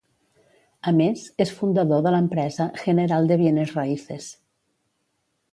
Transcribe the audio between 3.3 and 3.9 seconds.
de Bienes